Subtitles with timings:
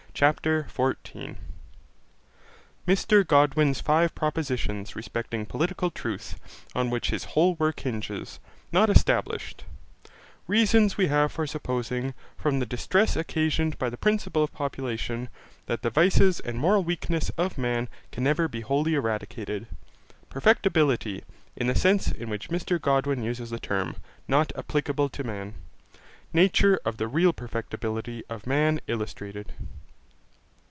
[0.13, 1.37] CHAPTER 14
[2.85, 6.35] Mr Godwin's five propositions respecting political truth,
[6.75, 8.39] on which his whole work hinges,
[8.73, 9.63] not established
[10.47, 15.29] Reasons we have for supposing, from the distress occasioned by the principle of population,
[15.67, 19.65] that the vices and moral weakness of man can never be wholly eradicated
[20.29, 21.23] Perfectibility,
[21.55, 23.95] in the sense in which Mr Godwin uses the term,
[24.27, 25.55] not applicable to man
[26.33, 29.53] Nature of the real perfectibility of man illustrated.